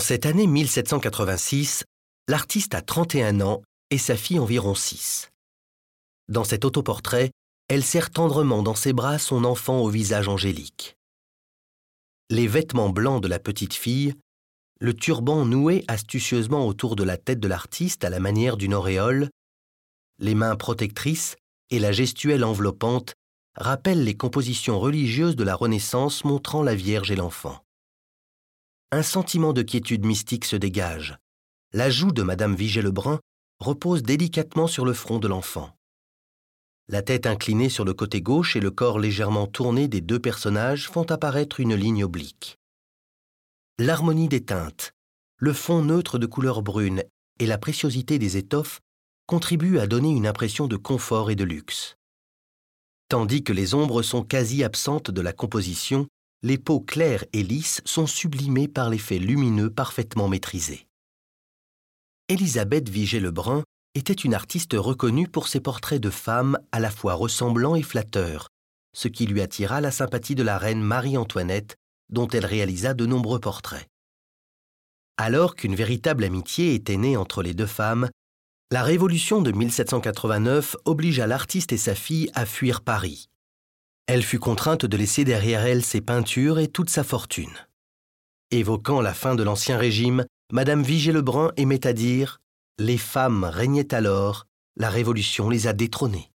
[0.00, 1.84] cette année 1786,
[2.28, 5.30] l'artiste a 31 ans et sa fille environ 6.
[6.28, 7.30] Dans cet autoportrait,
[7.68, 10.96] elle serre tendrement dans ses bras son enfant au visage angélique.
[12.30, 14.14] Les vêtements blancs de la petite fille,
[14.80, 19.28] le turban noué astucieusement autour de la tête de l'artiste à la manière d'une auréole,
[20.18, 21.36] les mains protectrices
[21.70, 23.14] et la gestuelle enveloppante
[23.56, 27.62] rappellent les compositions religieuses de la Renaissance montrant la Vierge et l'enfant.
[28.94, 31.16] Un sentiment de quiétude mystique se dégage.
[31.72, 33.20] La joue de Madame Vigée-Lebrun
[33.58, 35.74] repose délicatement sur le front de l'enfant.
[36.88, 40.90] La tête inclinée sur le côté gauche et le corps légèrement tourné des deux personnages
[40.90, 42.58] font apparaître une ligne oblique.
[43.78, 44.92] L'harmonie des teintes,
[45.38, 47.02] le fond neutre de couleur brune
[47.38, 48.80] et la préciosité des étoffes
[49.24, 51.96] contribuent à donner une impression de confort et de luxe.
[53.08, 56.08] Tandis que les ombres sont quasi absentes de la composition,
[56.42, 60.86] les peaux claires et lisses sont sublimées par l'effet lumineux parfaitement maîtrisé.
[62.28, 63.62] Élisabeth Vigée-Lebrun
[63.94, 68.48] était une artiste reconnue pour ses portraits de femmes à la fois ressemblants et flatteurs,
[68.94, 71.76] ce qui lui attira la sympathie de la reine Marie-Antoinette,
[72.10, 73.86] dont elle réalisa de nombreux portraits.
[75.18, 78.08] Alors qu'une véritable amitié était née entre les deux femmes,
[78.72, 83.28] la Révolution de 1789 obligea l'artiste et sa fille à fuir Paris.
[84.06, 87.54] Elle fut contrainte de laisser derrière elle ses peintures et toute sa fortune.
[88.50, 92.40] Évoquant la fin de l'Ancien Régime, Madame Vigée-Lebrun aimait à dire
[92.78, 96.31] les femmes régnaient alors, la Révolution les a détrônées.